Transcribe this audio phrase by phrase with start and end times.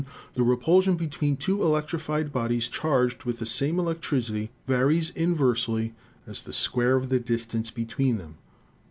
[0.33, 5.93] The repulsion between two electrified bodies charged with the same electricity varies inversely
[6.25, 8.39] as the square of the distance between them.